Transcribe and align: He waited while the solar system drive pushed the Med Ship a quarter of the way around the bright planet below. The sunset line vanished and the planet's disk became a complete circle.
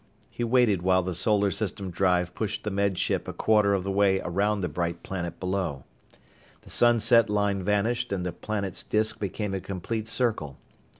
He 0.31 0.43
waited 0.43 0.81
while 0.81 1.03
the 1.03 1.13
solar 1.13 1.51
system 1.51 1.91
drive 1.91 2.33
pushed 2.33 2.63
the 2.63 2.71
Med 2.71 2.97
Ship 2.97 3.27
a 3.27 3.33
quarter 3.33 3.75
of 3.75 3.83
the 3.83 3.91
way 3.91 4.19
around 4.21 4.61
the 4.61 4.67
bright 4.67 5.03
planet 5.03 5.39
below. 5.39 5.83
The 6.61 6.71
sunset 6.71 7.29
line 7.29 7.61
vanished 7.61 8.11
and 8.11 8.25
the 8.25 8.31
planet's 8.33 8.81
disk 8.81 9.19
became 9.19 9.53
a 9.53 9.61
complete 9.61 10.07
circle. 10.07 10.57